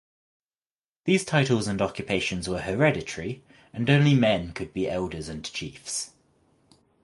[1.05, 6.09] These titles and occupations were hereditary and only men could be elders and chiefs.